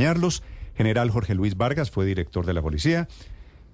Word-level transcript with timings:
acompañarlos. 0.00 0.42
General 0.76 1.10
Jorge 1.10 1.34
Luis 1.34 1.56
Vargas 1.56 1.90
fue 1.90 2.06
director 2.06 2.46
de 2.46 2.54
la 2.54 2.62
policía 2.62 3.06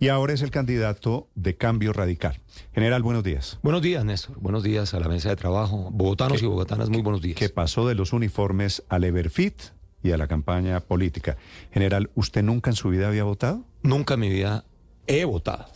y 0.00 0.08
ahora 0.08 0.32
es 0.32 0.42
el 0.42 0.50
candidato 0.50 1.28
de 1.36 1.56
Cambio 1.56 1.92
Radical. 1.92 2.40
General, 2.74 3.00
buenos 3.02 3.22
días. 3.22 3.60
Buenos 3.62 3.80
días, 3.80 4.04
Néstor. 4.04 4.36
Buenos 4.40 4.64
días 4.64 4.92
a 4.92 4.98
la 4.98 5.08
mesa 5.08 5.28
de 5.28 5.36
trabajo. 5.36 5.88
Bogotanos 5.92 6.42
y 6.42 6.46
bogotanas, 6.46 6.90
muy 6.90 7.02
buenos 7.02 7.22
días. 7.22 7.36
¿Qué 7.36 7.48
pasó 7.48 7.86
de 7.86 7.94
los 7.94 8.12
uniformes 8.12 8.82
al 8.88 9.04
Everfit 9.04 9.54
y 10.02 10.10
a 10.10 10.16
la 10.16 10.26
campaña 10.26 10.80
política? 10.80 11.36
General, 11.72 12.10
¿usted 12.17 12.43
nunca 12.43 12.71
en 12.71 12.77
su 12.77 12.88
vida 12.88 13.06
había 13.06 13.22
votado? 13.22 13.65
Nunca 13.83 14.15
en 14.15 14.21
mi 14.21 14.29
vida 14.29 14.65
he 15.06 15.24
votado. 15.24 15.67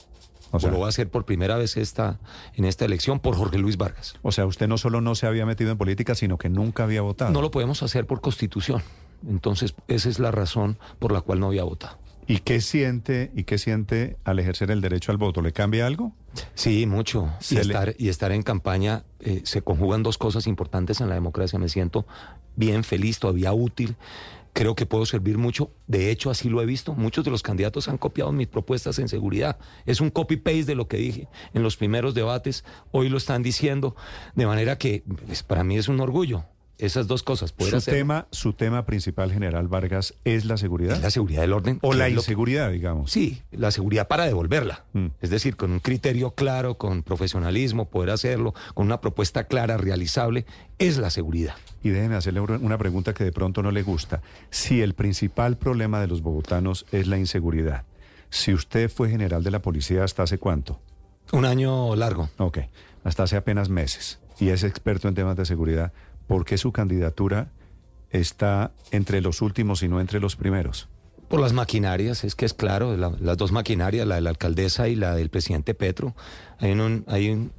O 0.51 0.59
sea, 0.59 0.73
lo 0.73 0.79
voy 0.79 0.87
a 0.87 0.89
hacer 0.89 1.09
por 1.09 1.25
primera 1.25 1.57
vez 1.57 1.77
esta, 1.77 2.19
en 2.55 2.64
esta 2.64 2.85
elección 2.85 3.21
por 3.21 3.37
Jorge 3.37 3.59
Luis 3.59 3.77
Vargas. 3.77 4.14
O 4.23 4.32
sea, 4.32 4.46
usted 4.46 4.67
no 4.67 4.79
solo 4.79 5.01
no 5.01 5.14
se 5.14 5.29
había 5.29 5.46
metido 5.46 5.71
en 5.71 5.79
política, 5.79 6.17
sino 6.17 6.39
que 6.39 6.48
nunca 6.48 6.82
había 6.82 7.03
votado. 7.03 7.30
No 7.30 7.41
lo 7.41 7.53
podemos 7.53 7.85
hacer 7.85 8.05
por 8.05 8.21
constitución. 8.21 8.82
Entonces, 9.29 9.75
esa 9.89 10.09
es 10.09 10.18
la 10.18 10.30
razón 10.30 10.79
por 10.98 11.12
la 11.12 11.21
cual 11.21 11.41
no 11.41 11.48
había 11.48 11.64
votado. 11.64 11.98
¿Y 12.30 12.39
qué 12.39 12.61
siente 12.61 13.32
y 13.35 13.43
qué 13.43 13.58
siente 13.58 14.17
al 14.22 14.39
ejercer 14.39 14.71
el 14.71 14.81
derecho 14.81 15.11
al 15.11 15.18
voto? 15.18 15.43
¿Le 15.43 15.53
cambia 15.53 15.85
algo? 15.85 16.13
Sí, 16.54 16.86
mucho. 16.86 17.29
Y 17.50 17.57
estar, 17.57 17.96
y 17.99 18.08
estar, 18.08 18.30
en 18.30 18.44
campaña 18.44 19.03
eh, 19.18 19.41
se 19.44 19.63
conjugan 19.63 20.04
dos 20.04 20.17
cosas 20.17 20.46
importantes 20.46 21.00
en 21.00 21.08
la 21.08 21.17
democracia. 21.17 21.58
Me 21.58 21.68
siento 21.68 22.07
bien 22.54 22.85
feliz, 22.85 23.18
todavía 23.18 23.53
útil. 23.53 23.96
Creo 24.53 24.77
que 24.77 24.86
puedo 24.86 25.07
servir 25.07 25.39
mucho. 25.39 25.72
De 25.89 26.13
hecho, 26.13 26.30
así 26.30 26.49
lo 26.49 26.63
he 26.63 26.66
visto. 26.66 26.94
Muchos 26.94 27.25
de 27.25 27.32
los 27.32 27.43
candidatos 27.43 27.89
han 27.89 27.99
copiado 27.99 28.30
mis 28.30 28.46
propuestas 28.46 29.00
en 29.00 29.08
seguridad. 29.08 29.58
Es 29.85 30.00
un 30.00 30.11
copy-paste 30.11 30.66
de 30.66 30.75
lo 30.77 30.86
que 30.86 30.99
dije 30.99 31.29
en 31.52 31.64
los 31.64 31.77
primeros 31.77 32.14
debates. 32.14 32.64
Hoy 32.92 33.08
lo 33.08 33.16
están 33.16 33.42
diciendo. 33.42 33.97
De 34.36 34.47
manera 34.47 34.78
que 34.78 35.02
pues, 35.27 35.42
para 35.42 35.64
mí 35.64 35.77
es 35.77 35.89
un 35.89 35.98
orgullo 35.98 36.44
esas 36.80 37.06
dos 37.06 37.22
cosas. 37.22 37.55
Su 37.58 37.80
tema, 37.80 38.27
su 38.30 38.52
tema 38.52 38.84
principal, 38.86 39.33
general 39.33 39.69
Vargas, 39.69 40.14
es 40.25 40.44
la 40.44 40.56
seguridad. 40.56 41.00
la 41.00 41.11
seguridad 41.11 41.42
del 41.42 41.52
orden. 41.52 41.78
O 41.83 41.94
la 41.94 42.08
inseguridad, 42.08 42.70
digamos. 42.70 43.11
Sí, 43.11 43.42
la 43.52 43.70
seguridad 43.70 44.08
para 44.08 44.27
devolverla. 44.27 44.84
Mm. 44.92 45.06
Es 45.20 45.30
decir, 45.30 45.56
con 45.56 45.72
un 45.72 45.80
criterio 45.80 46.32
claro, 46.32 46.77
con 46.77 47.02
profesionalismo, 47.02 47.88
poder 47.88 48.10
hacerlo, 48.10 48.55
con 48.74 48.86
una 48.86 49.00
propuesta 49.00 49.44
clara, 49.44 49.77
realizable, 49.77 50.46
es 50.78 50.98
la 50.98 51.10
seguridad. 51.10 51.55
Y 51.82 51.90
déjeme 51.90 52.16
hacerle 52.16 52.40
una 52.40 52.78
pregunta 52.78 53.14
que 53.14 53.24
de 53.24 53.33
pronto 53.33 53.62
no 53.62 53.70
le 53.70 53.83
gusta. 53.83 54.22
Si 54.50 54.83
el 54.83 54.94
principal 54.94 55.56
problema 55.56 56.00
de 56.00 56.06
los 56.06 56.22
bogotanos 56.22 56.86
es 56.92 57.06
la 57.06 57.18
inseguridad, 57.18 57.84
si 58.30 58.55
usted 58.55 58.90
fue 58.90 59.10
general 59.10 59.42
de 59.42 59.50
la 59.50 59.60
policía 59.60 60.05
hasta 60.05 60.22
hace 60.22 60.38
cuánto? 60.38 60.80
Un 61.33 61.44
año 61.44 61.94
largo. 61.96 62.30
Ok, 62.38 62.58
hasta 63.05 63.24
hace 63.24 63.36
apenas 63.36 63.68
meses. 63.68 64.20
Y 64.38 64.48
es 64.48 64.64
experto 64.64 65.08
en 65.08 65.14
temas 65.14 65.36
de 65.36 65.44
seguridad. 65.44 65.92
¿Por 66.31 66.45
qué 66.45 66.59
su 66.59 66.70
candidatura 66.70 67.50
está 68.11 68.70
entre 68.92 69.20
los 69.20 69.42
últimos 69.42 69.83
y 69.83 69.89
no 69.89 70.00
entre 70.00 70.20
los 70.20 70.36
primeros? 70.36 70.89
Por 71.28 71.41
las 71.41 71.53
maquinarias, 71.53 72.23
es 72.23 72.36
que 72.36 72.47
es 72.47 72.55
claro, 72.55 72.97
las 72.97 73.36
dos 73.36 73.50
maquinarias, 73.50 74.06
la 74.06 74.14
de 74.14 74.20
la 74.20 74.31
alcaldesa 74.31 74.86
y 74.86 74.95
la 74.95 75.17
del 75.17 75.28
presidente 75.28 75.75
Petro. 75.75 76.14
Hay 76.61 76.70
un, 76.70 77.05
hay 77.08 77.31
un 77.31 77.51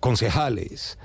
concejales, 0.00 0.98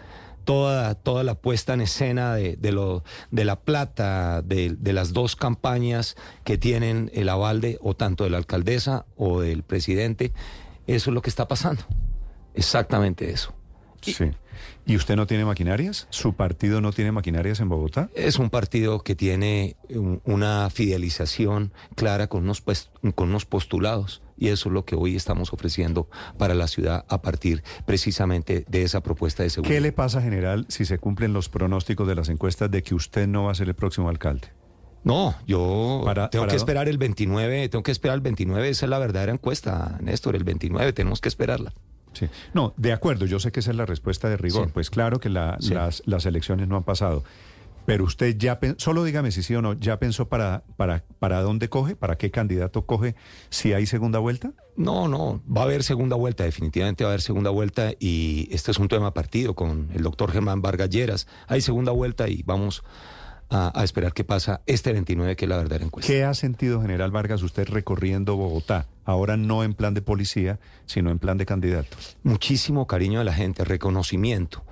toda, 0.45 0.95
toda 0.95 1.23
la 1.23 1.35
puesta 1.35 1.75
en 1.75 1.81
escena 1.81 2.33
de, 2.33 2.71
lo, 2.71 3.03
de 3.29 3.45
la 3.45 3.59
plata, 3.59 4.41
de, 4.41 4.75
de, 4.79 4.93
las 4.93 5.13
dos 5.13 5.35
campañas 5.35 6.15
que 6.43 6.57
tienen 6.57 7.11
el 7.13 7.29
aval 7.29 7.61
de 7.61 7.77
o 7.83 7.95
tanto 7.95 8.23
de 8.23 8.31
la 8.31 8.37
alcaldesa 8.37 9.05
o 9.15 9.41
del 9.41 9.61
presidente, 9.61 10.33
eso 10.87 11.11
es 11.11 11.13
lo 11.13 11.21
que 11.21 11.29
está 11.29 11.47
pasando. 11.47 11.83
Exactamente 12.55 13.29
eso. 13.29 13.53
Sí. 14.01 14.15
¿Y 14.21 14.31
usted 14.87 15.15
no 15.15 15.27
tiene 15.27 15.45
maquinarias? 15.45 16.07
¿Su 16.09 16.33
partido 16.33 16.81
no 16.81 16.91
tiene 16.91 17.11
maquinarias 17.11 17.59
en 17.59 17.69
Bogotá? 17.69 18.09
Es 18.15 18.39
un 18.39 18.49
partido 18.49 19.01
que 19.01 19.15
tiene 19.15 19.75
una 20.23 20.69
fidelización 20.69 21.73
clara 21.95 22.27
con 22.27 22.43
unos, 22.43 22.61
pues, 22.61 22.89
con 23.15 23.29
unos 23.29 23.45
postulados 23.45 24.21
y 24.37 24.49
eso 24.49 24.69
es 24.69 24.73
lo 24.73 24.85
que 24.85 24.95
hoy 24.95 25.15
estamos 25.15 25.51
ofreciendo 25.51 26.07
para 26.37 26.53
la 26.53 26.67
ciudad 26.67 27.05
a 27.09 27.21
partir 27.21 27.63
precisamente 27.85 28.65
de 28.67 28.83
esa 28.83 29.01
propuesta 29.01 29.43
de 29.43 29.49
seguridad. 29.49 29.75
¿Qué 29.75 29.81
le 29.81 29.91
pasa, 29.91 30.21
general, 30.21 30.65
si 30.69 30.85
se 30.85 30.99
cumplen 30.99 31.33
los 31.33 31.49
pronósticos 31.49 32.07
de 32.07 32.15
las 32.15 32.29
encuestas 32.29 32.69
de 32.71 32.83
que 32.83 32.95
usted 32.95 33.27
no 33.27 33.45
va 33.45 33.51
a 33.51 33.55
ser 33.55 33.67
el 33.67 33.75
próximo 33.75 34.09
alcalde? 34.09 34.49
No, 35.03 35.35
yo 35.45 36.03
tengo 36.31 36.47
que 36.47 36.55
esperar 36.55 36.89
el 36.89 36.97
29, 36.97 37.69
tengo 37.69 37.83
que 37.83 37.91
esperar 37.91 38.15
el 38.15 38.21
29, 38.21 38.67
esa 38.67 38.85
es 38.85 38.89
la 38.89 38.99
verdadera 38.99 39.31
encuesta, 39.31 39.97
Néstor, 40.01 40.35
el 40.35 40.43
29, 40.43 40.91
tenemos 40.91 41.21
que 41.21 41.29
esperarla. 41.29 41.71
Sí. 42.17 42.27
No, 42.53 42.73
de 42.77 42.93
acuerdo, 42.93 43.25
yo 43.25 43.39
sé 43.39 43.51
que 43.51 43.59
esa 43.59 43.71
es 43.71 43.77
la 43.77 43.85
respuesta 43.85 44.29
de 44.29 44.37
rigor. 44.37 44.71
Pues 44.71 44.89
claro 44.89 45.19
que 45.19 45.29
las, 45.29 45.69
las, 46.05 46.25
elecciones 46.25 46.67
no 46.67 46.77
han 46.77 46.83
pasado. 46.83 47.23
Pero 47.85 48.03
usted 48.03 48.35
ya, 48.37 48.59
solo 48.77 49.05
dígame 49.05 49.31
si 49.31 49.43
sí 49.43 49.55
o 49.55 49.61
no, 49.61 49.73
¿ya 49.73 49.97
pensó 49.97 50.27
para, 50.27 50.63
para, 50.75 51.05
para 51.19 51.41
dónde 51.41 51.69
coge, 51.69 51.95
para 51.95 52.17
qué 52.17 52.31
candidato 52.31 52.85
coge, 52.85 53.15
si 53.49 53.71
hay 53.71 53.85
segunda 53.85 54.19
vuelta? 54.19 54.51
No, 54.75 55.07
no, 55.07 55.41
va 55.49 55.61
a 55.61 55.63
haber 55.63 55.83
segunda 55.83 56.17
vuelta, 56.17 56.43
definitivamente 56.43 57.05
va 57.05 57.11
a 57.11 57.13
haber 57.13 57.21
segunda 57.21 57.49
vuelta 57.49 57.93
y 57.97 58.49
este 58.51 58.71
es 58.71 58.79
un 58.79 58.89
tema 58.89 59.13
partido 59.13 59.55
con 59.55 59.89
el 59.93 60.03
doctor 60.03 60.31
Germán 60.31 60.61
Vargas 60.61 60.89
Lleras. 60.89 61.27
Hay 61.47 61.61
segunda 61.61 61.93
vuelta 61.93 62.27
y 62.27 62.43
vamos 62.43 62.83
a, 63.49 63.83
esperar 63.83 64.13
qué 64.13 64.23
pasa 64.23 64.61
este 64.65 64.93
29, 64.93 65.35
que 65.35 65.45
es 65.45 65.49
la 65.49 65.57
verdadera 65.57 65.85
encuesta. 65.85 66.11
¿Qué 66.11 66.23
ha 66.23 66.33
sentido, 66.33 66.81
general 66.81 67.11
Vargas, 67.11 67.41
usted 67.43 67.67
recorriendo 67.67 68.35
Bogotá? 68.35 68.87
Ahora 69.07 69.37
no 69.37 69.63
en 69.63 69.73
plan 69.73 69.93
de 69.93 70.01
policía, 70.01 70.59
sino 70.85 71.11
en 71.11 71.17
plan 71.17 71.37
de 71.37 71.45
candidato. 71.45 71.95
Muchísimo 72.23 72.87
cariño 72.87 73.19
de 73.19 73.25
la 73.25 73.33
gente, 73.33 73.63
reconocimiento. 73.63 74.65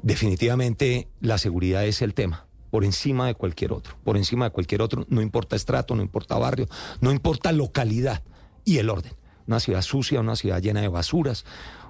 Definitivamente 0.00 1.06
la 1.20 1.36
seguridad 1.36 1.84
es 1.84 2.00
el 2.00 2.14
tema 2.14 2.46
por 2.70 2.84
encima 2.84 3.26
de 3.26 3.34
cualquier 3.34 3.72
otro, 3.72 3.94
por 4.04 4.16
encima 4.16 4.46
de 4.46 4.50
cualquier 4.52 4.80
otro, 4.80 5.04
no 5.08 5.20
importa 5.20 5.54
estrato, 5.54 5.94
no 5.94 6.02
importa 6.02 6.38
barrio, 6.38 6.66
no 7.00 7.12
importa 7.12 7.52
localidad 7.52 8.22
y 8.64 8.78
el 8.78 8.88
orden. 8.88 9.12
Una 9.46 9.60
ciudad 9.60 9.82
sucia, 9.82 10.20
una 10.20 10.36
ciudad 10.36 10.62
llena 10.62 10.80
de 10.80 10.88
basuras, 10.88 11.44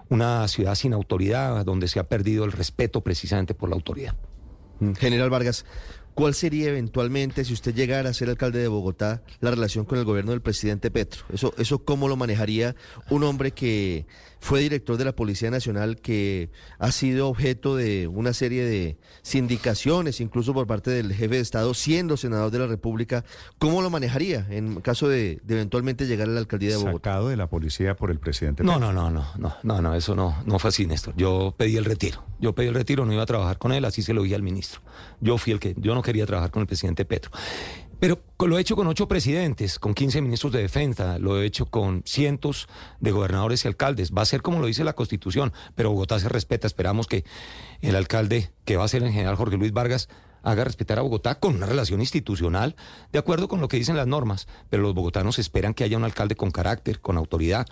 una 0.08 0.46
ciudad 0.48 0.74
sin 0.74 0.92
autoridad, 0.94 1.64
donde 1.64 1.86
se 1.86 2.00
ha 2.00 2.08
perdido 2.08 2.44
el 2.44 2.52
respeto 2.52 3.02
precisamente 3.02 3.54
por 3.54 3.68
la 3.68 3.76
autoridad. 3.76 4.16
General 4.98 5.30
Vargas, 5.30 5.64
¿Cuál 6.18 6.34
sería 6.34 6.70
eventualmente, 6.70 7.44
si 7.44 7.52
usted 7.52 7.72
llegara 7.72 8.10
a 8.10 8.12
ser 8.12 8.28
alcalde 8.28 8.58
de 8.58 8.66
Bogotá, 8.66 9.22
la 9.40 9.52
relación 9.52 9.84
con 9.84 9.98
el 9.98 10.04
gobierno 10.04 10.32
del 10.32 10.40
presidente 10.40 10.90
Petro? 10.90 11.24
¿Eso, 11.32 11.54
eso 11.58 11.84
cómo 11.84 12.08
lo 12.08 12.16
manejaría 12.16 12.74
un 13.08 13.22
hombre 13.22 13.52
que 13.52 14.04
fue 14.40 14.60
director 14.60 14.96
de 14.96 15.04
la 15.04 15.14
Policía 15.14 15.50
Nacional, 15.50 15.96
que 16.00 16.50
ha 16.78 16.92
sido 16.92 17.28
objeto 17.28 17.76
de 17.76 18.06
una 18.06 18.32
serie 18.32 18.64
de 18.64 18.98
sindicaciones, 19.22 20.20
incluso 20.20 20.54
por 20.54 20.66
parte 20.66 20.90
del 20.90 21.12
jefe 21.12 21.36
de 21.36 21.40
Estado, 21.40 21.74
siendo 21.74 22.16
senador 22.16 22.50
de 22.50 22.58
la 22.58 22.66
República? 22.66 23.24
¿Cómo 23.58 23.82
lo 23.82 23.90
manejaría 23.90 24.46
en 24.50 24.80
caso 24.80 25.08
de, 25.08 25.40
eventualmente 25.48 26.06
llegar 26.06 26.28
a 26.28 26.32
la 26.32 26.40
alcaldía 26.40 26.70
de 26.70 26.76
Bogotá? 26.76 27.10
Sacado 27.10 27.28
de 27.28 27.36
la 27.36 27.48
policía 27.48 27.96
por 27.96 28.10
el 28.10 28.18
presidente 28.18 28.62
Petro. 28.62 28.78
No, 28.78 28.92
no, 28.92 29.10
no, 29.10 29.34
no, 29.36 29.56
no, 29.62 29.82
no, 29.82 29.94
eso 29.94 30.14
no, 30.14 30.36
no 30.46 30.58
fue 30.58 30.68
así, 30.68 30.86
Néstor. 30.86 31.14
Yo 31.16 31.54
pedí 31.56 31.76
el 31.76 31.84
retiro. 31.84 32.24
Yo 32.40 32.54
pedí 32.54 32.68
el 32.68 32.74
retiro, 32.74 33.04
no 33.04 33.12
iba 33.12 33.22
a 33.22 33.26
trabajar 33.26 33.58
con 33.58 33.72
él, 33.72 33.84
así 33.84 34.02
se 34.02 34.14
lo 34.14 34.22
dije 34.22 34.36
al 34.36 34.42
ministro. 34.42 34.80
Yo 35.20 35.38
fui 35.38 35.52
el 35.52 35.60
que, 35.60 35.74
yo 35.76 35.94
no 35.94 36.02
quería 36.02 36.26
trabajar 36.26 36.50
con 36.50 36.60
el 36.60 36.66
presidente 36.66 37.04
Petro. 37.04 37.30
Pero 38.00 38.20
lo 38.46 38.58
he 38.58 38.60
hecho 38.60 38.76
con 38.76 38.86
ocho 38.86 39.08
presidentes, 39.08 39.78
con 39.78 39.92
15 39.92 40.22
ministros 40.22 40.52
de 40.52 40.60
defensa, 40.60 41.18
lo 41.18 41.40
he 41.40 41.46
hecho 41.46 41.66
con 41.66 42.02
cientos 42.06 42.68
de 43.00 43.10
gobernadores 43.10 43.64
y 43.64 43.68
alcaldes. 43.68 44.12
Va 44.12 44.22
a 44.22 44.26
ser 44.26 44.40
como 44.40 44.60
lo 44.60 44.66
dice 44.66 44.84
la 44.84 44.92
Constitución, 44.92 45.52
pero 45.74 45.90
Bogotá 45.90 46.20
se 46.20 46.28
respeta. 46.28 46.66
Esperamos 46.66 47.08
que 47.08 47.24
el 47.80 47.96
alcalde, 47.96 48.50
que 48.64 48.76
va 48.76 48.84
a 48.84 48.88
ser 48.88 49.02
el 49.02 49.10
general 49.10 49.34
Jorge 49.34 49.56
Luis 49.56 49.72
Vargas, 49.72 50.08
haga 50.42 50.62
respetar 50.62 50.98
a 50.98 51.02
Bogotá 51.02 51.40
con 51.40 51.56
una 51.56 51.66
relación 51.66 52.00
institucional 52.00 52.76
de 53.12 53.18
acuerdo 53.18 53.48
con 53.48 53.60
lo 53.60 53.66
que 53.66 53.76
dicen 53.76 53.96
las 53.96 54.06
normas. 54.06 54.46
Pero 54.70 54.84
los 54.84 54.94
bogotanos 54.94 55.40
esperan 55.40 55.74
que 55.74 55.82
haya 55.82 55.96
un 55.96 56.04
alcalde 56.04 56.36
con 56.36 56.52
carácter, 56.52 57.00
con 57.00 57.16
autoridad, 57.16 57.66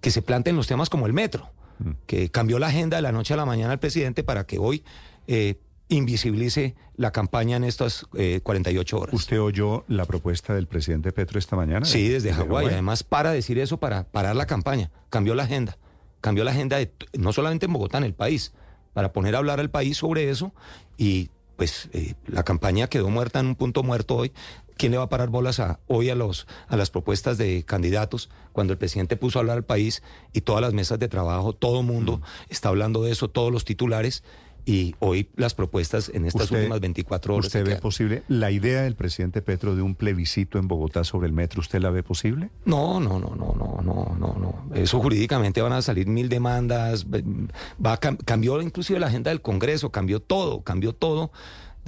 que 0.00 0.10
se 0.10 0.22
planteen 0.22 0.56
los 0.56 0.66
temas 0.66 0.90
como 0.90 1.06
el 1.06 1.12
metro, 1.12 1.50
mm. 1.78 1.90
que 2.06 2.30
cambió 2.30 2.58
la 2.58 2.66
agenda 2.66 2.96
de 2.96 3.02
la 3.02 3.12
noche 3.12 3.34
a 3.34 3.36
la 3.36 3.46
mañana 3.46 3.74
el 3.74 3.78
presidente 3.78 4.24
para 4.24 4.44
que 4.44 4.58
hoy... 4.58 4.82
Eh, 5.28 5.60
invisibilice 5.88 6.74
la 6.96 7.12
campaña 7.12 7.56
en 7.56 7.64
estas 7.64 8.06
48 8.42 8.96
eh, 8.96 9.00
horas. 9.00 9.14
¿Usted 9.14 9.40
oyó 9.40 9.84
la 9.88 10.04
propuesta 10.04 10.54
del 10.54 10.66
presidente 10.66 11.12
Petro 11.12 11.38
esta 11.38 11.56
mañana? 11.56 11.86
Sí, 11.86 12.08
desde, 12.08 12.32
Hawái. 12.32 12.66
Además, 12.66 13.02
para 13.02 13.32
decir 13.32 13.58
eso, 13.58 13.78
para 13.78 14.04
parar 14.04 14.36
la 14.36 14.46
campaña. 14.46 14.90
Cambió 15.10 15.34
la 15.34 15.44
agenda. 15.44 15.78
Cambió 16.20 16.44
la 16.44 16.50
agenda 16.50 16.76
de, 16.78 16.92
no 17.14 17.32
solamente 17.32 17.66
en 17.66 17.72
Bogotá, 17.72 17.98
en 17.98 18.04
el 18.04 18.14
país, 18.14 18.52
para 18.92 19.12
poner 19.12 19.34
a 19.34 19.38
hablar 19.38 19.60
al 19.60 19.70
país 19.70 19.96
sobre 19.96 20.30
eso. 20.30 20.52
Y 20.96 21.30
pues 21.56 21.88
eh, 21.92 22.14
la 22.26 22.44
campaña 22.44 22.86
quedó 22.86 23.08
muerta 23.10 23.40
en 23.40 23.46
un 23.46 23.54
punto 23.56 23.82
muerto 23.82 24.16
hoy. 24.16 24.32
¿Quién 24.76 24.92
le 24.92 24.98
va 24.98 25.04
a 25.04 25.08
parar 25.08 25.28
bolas 25.28 25.58
a, 25.58 25.80
hoy 25.88 26.08
a, 26.08 26.14
los, 26.14 26.46
a 26.68 26.76
las 26.76 26.90
propuestas 26.90 27.36
de 27.36 27.64
candidatos 27.64 28.30
cuando 28.52 28.72
el 28.72 28.78
presidente 28.78 29.16
puso 29.16 29.38
a 29.38 29.40
hablar 29.40 29.56
al 29.56 29.64
país 29.64 30.04
y 30.32 30.42
todas 30.42 30.62
las 30.62 30.72
mesas 30.72 31.00
de 31.00 31.08
trabajo, 31.08 31.52
todo 31.52 31.80
el 31.80 31.86
mundo 31.86 32.18
mm. 32.18 32.22
está 32.50 32.68
hablando 32.68 33.02
de 33.02 33.10
eso, 33.10 33.28
todos 33.28 33.50
los 33.50 33.64
titulares? 33.64 34.22
Y 34.68 34.94
hoy 34.98 35.30
las 35.36 35.54
propuestas 35.54 36.10
en 36.12 36.26
estas 36.26 36.50
últimas 36.50 36.78
24 36.78 37.34
horas. 37.34 37.46
¿Usted 37.46 37.64
ve 37.64 37.76
posible 37.76 38.22
la 38.28 38.50
idea 38.50 38.82
del 38.82 38.96
presidente 38.96 39.40
Petro 39.40 39.74
de 39.74 39.80
un 39.80 39.94
plebiscito 39.94 40.58
en 40.58 40.68
Bogotá 40.68 41.04
sobre 41.04 41.26
el 41.26 41.32
metro? 41.32 41.60
¿Usted 41.60 41.80
la 41.80 41.88
ve 41.88 42.02
posible? 42.02 42.50
No, 42.66 43.00
no, 43.00 43.18
no, 43.18 43.34
no, 43.34 43.54
no, 43.56 43.80
no, 43.82 44.14
no, 44.18 44.36
no. 44.38 44.74
Eso 44.74 45.00
jurídicamente 45.00 45.62
van 45.62 45.72
a 45.72 45.80
salir 45.80 46.06
mil 46.06 46.28
demandas. 46.28 47.06
Va 47.06 47.96
cambió 47.96 48.60
inclusive 48.60 49.00
la 49.00 49.06
agenda 49.06 49.30
del 49.30 49.40
Congreso, 49.40 49.90
cambió 49.90 50.20
todo, 50.20 50.60
cambió 50.60 50.92
todo 50.92 51.32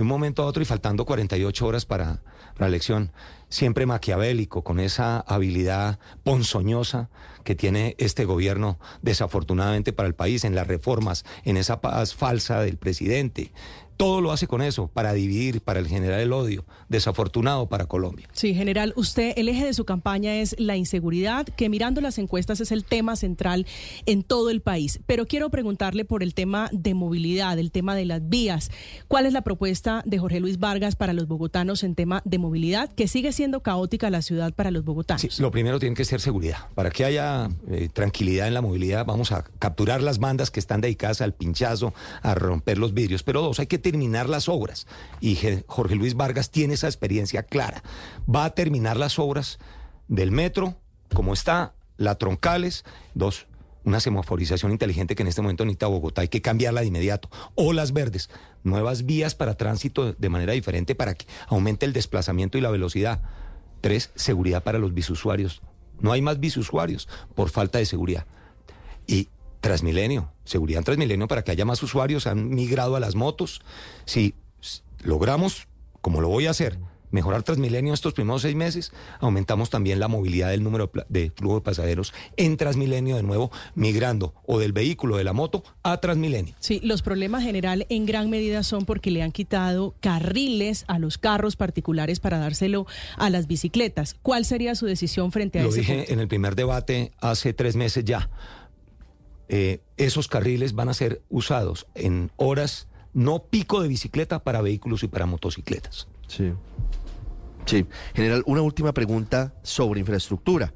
de 0.01 0.05
un 0.05 0.09
momento 0.09 0.43
a 0.43 0.47
otro 0.47 0.63
y 0.63 0.65
faltando 0.65 1.05
48 1.05 1.67
horas 1.67 1.85
para 1.85 2.23
la 2.57 2.67
elección, 2.67 3.13
siempre 3.51 3.85
maquiavélico, 3.85 4.65
con 4.65 4.81
esa 4.81 5.21
habilidad 5.21 5.99
ponzoñosa 6.25 7.11
que 7.45 7.55
tiene 7.55 7.97
este 7.99 8.25
gobierno 8.25 8.79
desafortunadamente 9.03 9.93
para 9.93 10.07
el 10.07 10.15
país, 10.15 10.45
en 10.45 10.55
las 10.55 10.67
reformas, 10.67 11.27
en 11.45 11.59
esa 11.59 11.83
paz 11.83 12.15
falsa 12.15 12.63
del 12.63 12.79
presidente, 12.79 13.53
todo 14.01 14.23
lo 14.23 14.33
hace 14.33 14.47
con 14.47 14.63
eso, 14.63 14.89
para 14.89 15.13
dividir, 15.13 15.61
para 15.61 15.85
generar 15.85 16.21
el 16.21 16.33
odio. 16.33 16.65
Desafortunado 16.89 17.69
para 17.69 17.85
Colombia. 17.85 18.31
Sí, 18.33 18.55
general, 18.55 18.95
usted, 18.97 19.35
el 19.37 19.51
eje 19.51 19.67
de 19.67 19.75
su 19.75 19.85
campaña 19.85 20.37
es 20.37 20.57
la 20.59 20.75
inseguridad, 20.79 21.45
que 21.45 21.69
mirando 21.69 22.01
las 22.01 22.17
encuestas 22.17 22.63
es 22.63 22.73
el 22.73 22.85
tema 22.85 23.15
central 23.15 23.67
en 24.07 24.23
todo 24.23 24.49
el 24.49 24.63
país. 24.63 25.01
Pero 25.05 25.27
quiero 25.27 25.51
preguntarle 25.51 26.07
por 26.07 26.23
el 26.23 26.33
tema 26.33 26.71
de 26.73 26.95
movilidad, 26.95 27.59
el 27.59 27.71
tema 27.71 27.95
de 27.95 28.07
las 28.07 28.27
vías. 28.27 28.71
¿Cuál 29.07 29.27
es 29.27 29.35
la 29.35 29.43
propuesta 29.43 30.03
de 30.07 30.19
Jorge 30.19 30.41
Luis 30.41 30.59
Vargas 30.59 30.97
para 30.97 31.13
los 31.13 31.29
bogotanos 31.29 31.85
en 31.85 31.95
tema 31.95 32.23
de 32.25 32.39
movilidad, 32.39 32.91
que 32.91 33.07
sigue 33.07 33.33
siendo 33.33 33.61
caótica 33.61 34.09
la 34.09 34.23
ciudad 34.23 34.55
para 34.55 34.71
los 34.71 34.83
bogotanos? 34.83 35.21
Sí, 35.21 35.29
lo 35.43 35.51
primero 35.51 35.79
tiene 35.79 35.95
que 35.95 36.07
ser 36.07 36.23
seguridad. 36.23 36.71
Para 36.75 36.91
que 36.91 37.05
haya 37.05 37.51
eh, 37.69 37.91
tranquilidad 37.93 38.49
en 38.49 38.55
la 38.55 38.63
movilidad, 38.63 39.05
vamos 39.05 39.31
a 39.31 39.45
capturar 39.59 40.03
las 40.03 40.21
bandas 40.21 40.51
que 40.51 40.59
están 40.59 40.81
dedicadas 40.81 41.21
al 41.21 41.35
pinchazo, 41.35 41.93
a 42.23 42.35
romper 42.35 42.79
los 42.79 42.95
vidrios. 42.95 43.23
Pero 43.23 43.43
dos, 43.43 43.61
hay 43.61 43.67
que 43.67 43.90
terminar 43.91 44.29
las 44.29 44.49
obras. 44.49 44.87
Y 45.21 45.37
Jorge 45.67 45.97
Luis 45.97 46.15
Vargas 46.15 46.51
tiene 46.51 46.75
esa 46.75 46.87
experiencia 46.87 47.43
clara. 47.43 47.83
Va 48.33 48.45
a 48.45 48.51
terminar 48.51 48.97
las 48.97 49.19
obras 49.19 49.59
del 50.07 50.31
metro, 50.31 50.77
como 51.13 51.33
está, 51.33 51.75
la 51.97 52.15
troncales, 52.15 52.85
dos, 53.15 53.47
una 53.85 53.99
semaforización 53.99 54.71
inteligente 54.71 55.17
que 55.17 55.23
en 55.23 55.29
este 55.29 55.43
momento 55.43 55.65
necesita 55.65 55.89
Bogotá, 55.89 56.23
hay 56.23 56.29
que 56.29 56.41
cambiarla 56.41 56.83
de 56.83 56.87
inmediato. 56.87 57.29
O 57.57 57.73
las 57.73 57.93
verdes, 57.93 58.31
nuevas 58.63 59.07
vías 59.07 59.35
para 59.35 59.57
tránsito 59.57 60.13
de 60.13 60.29
manera 60.29 60.53
diferente 60.53 60.95
para 60.95 61.15
que 61.15 61.27
aumente 61.49 61.85
el 61.85 61.93
desplazamiento 61.93 62.59
y 62.59 62.61
la 62.61 62.71
velocidad. 62.71 63.23
Tres, 63.81 64.13
seguridad 64.15 64.63
para 64.63 64.79
los 64.79 64.95
bisusuarios. 64.95 65.63
No 66.01 66.13
hay 66.13 66.23
más 66.23 66.39
bisusuarios 66.39 67.09
por 67.35 67.51
falta 67.51 67.79
de 67.79 67.87
seguridad. 67.87 68.25
Y 69.07 69.29
Transmilenio, 69.61 70.33
seguridad 70.45 70.79
en 70.79 70.85
Transmilenio 70.85 71.29
para 71.29 71.43
que 71.43 71.51
haya 71.51 71.65
más 71.65 71.83
usuarios, 71.83 72.27
han 72.27 72.51
migrado 72.51 72.97
a 72.97 73.01
las 73.01 73.15
motos. 73.15 73.61
Si 74.05 74.35
logramos, 75.03 75.69
como 76.01 76.21
lo 76.21 76.29
voy 76.29 76.47
a 76.47 76.51
hacer, 76.51 76.79
mejorar 77.11 77.43
Transmilenio 77.43 77.93
estos 77.93 78.15
primeros 78.15 78.43
seis 78.43 78.55
meses, 78.55 78.93
aumentamos 79.19 79.71
también 79.71 79.99
la 80.01 80.09
movilidad 80.09 80.51
del 80.51 80.63
número 80.63 80.91
de 81.09 81.31
flujo 81.31 81.57
de 81.57 81.61
pasajeros 81.63 82.15
en 82.37 82.57
Transmilenio, 82.57 83.17
de 83.17 83.23
nuevo 83.23 83.51
migrando 83.75 84.35
o 84.47 84.59
del 84.59 84.73
vehículo, 84.73 85.17
de 85.17 85.25
la 85.25 85.33
moto, 85.33 85.65
a 85.83 85.99
Transmilenio. 85.99 86.55
Sí, 86.61 86.81
los 86.83 87.03
problemas 87.03 87.43
general 87.43 87.87
en 87.89 88.07
gran 88.07 88.31
medida 88.31 88.63
son 88.63 88.85
porque 88.85 89.11
le 89.11 89.23
han 89.23 89.33
quitado 89.33 89.95
carriles 90.01 90.85
a 90.89 90.99
los 90.99 91.19
carros 91.19 91.57
particulares 91.57 92.21
para 92.21 92.39
dárselo 92.39 92.87
a 93.17 93.29
las 93.31 93.47
bicicletas. 93.47 94.15
¿Cuál 94.23 94.45
sería 94.45 94.75
su 94.75 94.87
decisión 94.87 95.33
frente 95.33 95.59
a 95.59 95.63
eso? 95.63 95.71
Lo 95.71 95.75
dije 95.75 96.13
en 96.13 96.21
el 96.21 96.29
primer 96.29 96.55
debate 96.55 97.13
hace 97.21 97.53
tres 97.53 97.77
meses 97.77 98.05
ya. 98.05 98.31
Eh, 99.53 99.81
esos 99.97 100.29
carriles 100.29 100.75
van 100.75 100.89
a 100.89 100.95
ser 100.95 101.23
usados 101.29 101.89
en 101.97 102.31
horas 102.37 102.87
no 103.13 103.43
pico 103.43 103.83
de 103.83 103.89
bicicleta 103.89 104.45
para 104.45 104.63
vehículos 104.63 105.03
y 105.03 105.09
para 105.09 105.27
motocicletas. 105.27 106.07
Sí. 106.29 106.53
Sí. 107.67 107.85
General, 108.15 108.45
una 108.47 108.63
última 108.63 108.95
pregunta 108.95 109.53
sobre 109.65 109.99
infraestructura, 109.99 110.73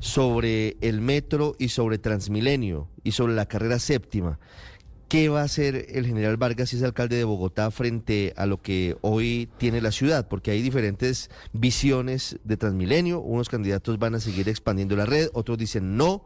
sobre 0.00 0.76
el 0.80 1.00
metro 1.00 1.54
y 1.60 1.68
sobre 1.68 1.98
Transmilenio 1.98 2.88
y 3.04 3.12
sobre 3.12 3.34
la 3.34 3.46
carrera 3.46 3.78
séptima. 3.78 4.40
¿Qué 5.06 5.28
va 5.28 5.42
a 5.42 5.44
hacer 5.44 5.86
el 5.90 6.04
general 6.04 6.38
Vargas 6.38 6.70
si 6.70 6.78
es 6.78 6.82
alcalde 6.82 7.14
de 7.14 7.24
Bogotá 7.24 7.70
frente 7.70 8.34
a 8.36 8.46
lo 8.46 8.60
que 8.62 8.96
hoy 9.02 9.48
tiene 9.58 9.80
la 9.80 9.92
ciudad? 9.92 10.26
Porque 10.26 10.50
hay 10.50 10.60
diferentes 10.60 11.30
visiones 11.52 12.40
de 12.42 12.56
Transmilenio. 12.56 13.20
Unos 13.20 13.48
candidatos 13.48 14.00
van 14.00 14.16
a 14.16 14.20
seguir 14.20 14.48
expandiendo 14.48 14.96
la 14.96 15.06
red, 15.06 15.28
otros 15.34 15.56
dicen 15.56 15.96
no 15.96 16.24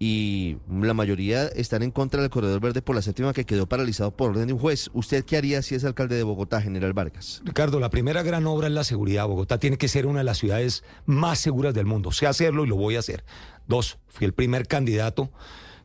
y 0.00 0.58
la 0.70 0.94
mayoría 0.94 1.46
están 1.48 1.82
en 1.82 1.90
contra 1.90 2.20
del 2.20 2.30
corredor 2.30 2.60
verde 2.60 2.82
por 2.82 2.94
la 2.94 3.02
séptima 3.02 3.32
que 3.32 3.44
quedó 3.44 3.66
paralizado 3.66 4.12
por 4.12 4.30
orden 4.30 4.46
de 4.46 4.52
un 4.52 4.58
juez. 4.58 4.90
¿Usted 4.92 5.24
qué 5.24 5.36
haría 5.36 5.60
si 5.62 5.74
es 5.74 5.84
alcalde 5.84 6.16
de 6.16 6.22
Bogotá, 6.22 6.60
general 6.60 6.92
Vargas? 6.92 7.42
Ricardo, 7.44 7.80
la 7.80 7.90
primera 7.90 8.22
gran 8.22 8.46
obra 8.46 8.68
es 8.68 8.72
la 8.72 8.84
seguridad. 8.84 9.26
Bogotá 9.26 9.58
tiene 9.58 9.76
que 9.76 9.88
ser 9.88 10.06
una 10.06 10.20
de 10.20 10.24
las 10.24 10.38
ciudades 10.38 10.84
más 11.04 11.40
seguras 11.40 11.74
del 11.74 11.86
mundo. 11.86 12.12
Sé 12.12 12.28
hacerlo 12.28 12.64
y 12.64 12.68
lo 12.68 12.76
voy 12.76 12.94
a 12.94 13.00
hacer. 13.00 13.24
Dos, 13.66 13.98
fui 14.08 14.24
el 14.24 14.34
primer 14.34 14.68
candidato 14.68 15.30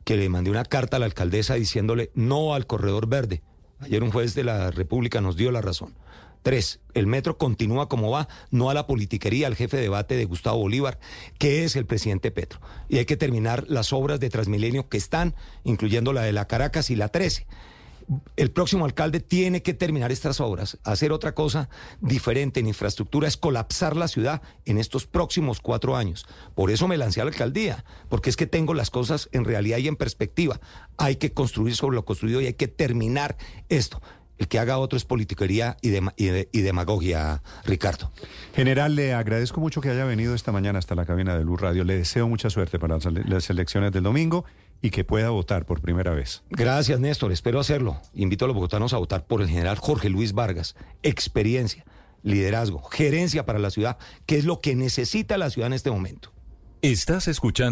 que 0.04 0.15
le 0.15 0.30
mandé 0.30 0.51
una 0.51 0.65
carta 0.65 0.98
a 0.98 1.00
la 1.00 1.06
alcaldesa 1.06 1.56
diciéndole 1.56 2.12
no 2.13 2.54
al 2.54 2.68
corredor 2.68 3.07
verde. 3.07 3.42
Ayer 3.80 4.04
un 4.04 4.12
juez 4.12 4.36
de 4.36 4.44
la 4.44 4.69
República 4.69 5.21
nos 5.21 5.38
dio 5.38 5.51
la 5.51 5.62
razón. 5.62 5.95
Tres, 6.44 6.81
el 6.94 7.07
metro 7.07 7.38
continúa 7.38 7.90
como 7.90 8.12
va, 8.12 8.28
no 8.51 8.69
a 8.69 8.74
la 8.74 8.86
politiquería, 8.86 9.48
al 9.48 9.56
jefe 9.56 9.78
de 9.78 9.84
debate 9.84 10.16
de 10.16 10.25
Gustavo 10.25 10.60
Bolívar, 10.60 11.00
que 11.40 11.63
es 11.63 11.75
el 11.75 11.86
presidente 11.86 12.31
Petro. 12.31 12.60
Y 12.90 12.98
hay 12.98 13.06
que 13.06 13.18
terminar 13.18 13.66
las 13.68 13.94
obras 13.94 14.19
de 14.19 14.30
Transmilenio 14.30 14.90
que 14.90 14.98
están, 14.98 15.34
incluyendo 15.63 16.13
la 16.13 16.22
de 16.22 16.34
la 16.34 16.48
Caracas 16.48 16.90
y 16.90 16.95
la 16.95 17.07
13 17.07 17.48
el 18.36 18.51
próximo 18.51 18.86
alcalde 18.86 19.19
tiene 19.19 19.62
que 19.62 19.74
terminar 19.74 20.12
estas 20.12 20.40
obras. 20.40 20.78
Hacer 20.84 21.12
otra 21.12 21.34
cosa 21.34 21.69
diferente 22.01 22.60
en 22.60 22.68
infraestructura 22.68 23.28
es 23.28 23.38
colapsar 23.38 23.96
la 23.96 24.07
ciudad 24.07 24.42
en 24.66 24.78
estos 24.78 25.07
próximos 25.07 25.60
cuatro 25.60 25.96
años. 25.96 26.25
Por 26.56 26.72
eso 26.72 26.88
me 26.88 26.98
lancé 26.98 27.22
a 27.22 27.25
la 27.25 27.31
alcaldía, 27.31 27.86
porque 28.10 28.30
es 28.30 28.36
que 28.36 28.48
tengo 28.48 28.74
las 28.74 28.89
cosas 28.89 29.30
en 29.31 29.46
realidad 29.46 29.78
y 29.78 29.88
en 29.88 29.96
perspectiva. 29.96 30.60
Hay 30.98 31.18
que 31.18 31.34
construir 31.34 31.75
sobre 31.75 31.96
lo 31.96 32.06
construido 32.06 32.42
y 32.42 32.48
hay 32.48 32.54
que 32.54 32.68
terminar 32.68 33.38
esto 33.69 34.01
el 34.38 34.47
que 34.47 34.59
haga 34.59 34.77
otro 34.77 34.97
es 34.97 35.06
politiquería 35.06 35.77
y, 35.81 35.89
y, 36.18 36.62
demagogia, 36.62 37.41
Ricardo. 37.65 38.12
General, 38.56 38.95
le 38.95 39.13
agradezco 39.13 39.62
mucho 39.62 39.81
que 39.81 39.89
haya 39.89 40.06
venido 40.06 40.33
esta 40.33 40.51
mañana 40.51 40.80
hasta 40.80 40.95
la 40.95 41.06
cabina 41.06 41.38
de 41.38 41.44
Luz 41.44 41.62
Radio. 41.62 41.83
Le 41.83 41.95
deseo 41.95 42.27
mucha 42.27 42.50
suerte 42.50 42.80
para 42.80 42.97
las 43.25 43.50
elecciones 43.50 43.91
del 43.91 44.03
domingo 44.03 44.45
y 44.81 44.89
que 44.89 45.03
pueda 45.06 45.30
votar 45.30 45.65
por 45.65 45.81
primera 45.81 46.13
vez. 46.13 46.44
Gracias, 46.50 47.00
Néstor. 47.00 47.31
Espero 47.31 47.59
hacerlo. 47.59 48.01
Invito 48.13 48.45
a 48.45 48.47
los 48.47 48.56
bogotanos 48.56 48.94
a 48.94 48.97
votar 48.97 49.25
por 49.25 49.41
el 49.41 49.47
general 49.47 49.77
Jorge 49.77 50.09
Luis 50.09 50.33
Vargas. 50.33 50.75
Experiencia, 51.03 51.86
liderazgo, 52.21 52.83
gerencia 52.83 53.45
para 53.45 53.59
la 53.59 53.69
ciudad, 53.69 53.97
que 54.25 54.38
es 54.38 54.45
lo 54.45 54.59
que 54.59 54.75
necesita 54.75 55.38
la 55.38 55.50
ciudad 55.50 55.68
en 55.68 55.74
este 55.74 55.89
momento. 55.89 56.33
Estás 56.81 57.29
escuchando. 57.29 57.71